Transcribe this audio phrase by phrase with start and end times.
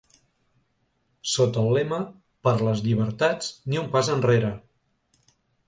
[1.33, 1.99] Sota el lema
[2.49, 4.53] Per les llibertats, ni un pas enrere!